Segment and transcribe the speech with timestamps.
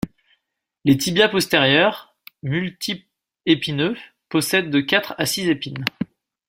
[0.83, 3.95] Les tibias postérieurs, multi-épineux,
[4.29, 5.85] possèdent de quatre à six épines.